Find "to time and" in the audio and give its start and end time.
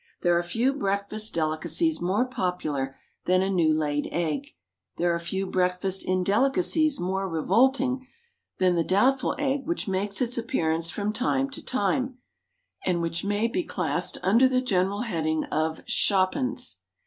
11.51-13.03